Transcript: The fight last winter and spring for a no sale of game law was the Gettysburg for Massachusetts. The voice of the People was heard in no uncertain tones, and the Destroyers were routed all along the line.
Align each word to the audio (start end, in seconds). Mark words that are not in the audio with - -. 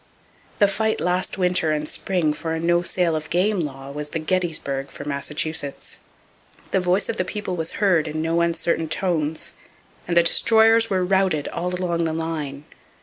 The 0.57 0.67
fight 0.67 0.99
last 0.99 1.37
winter 1.37 1.69
and 1.71 1.87
spring 1.87 2.33
for 2.33 2.53
a 2.53 2.59
no 2.59 2.81
sale 2.81 3.15
of 3.15 3.29
game 3.29 3.59
law 3.59 3.91
was 3.91 4.09
the 4.09 4.17
Gettysburg 4.17 4.89
for 4.89 5.05
Massachusetts. 5.05 5.99
The 6.71 6.79
voice 6.79 7.07
of 7.07 7.17
the 7.17 7.23
People 7.23 7.55
was 7.55 7.73
heard 7.73 8.07
in 8.07 8.19
no 8.19 8.41
uncertain 8.41 8.89
tones, 8.89 9.51
and 10.07 10.17
the 10.17 10.23
Destroyers 10.23 10.89
were 10.89 11.05
routed 11.05 11.47
all 11.49 11.75
along 11.75 12.05
the 12.05 12.13
line. 12.13 12.63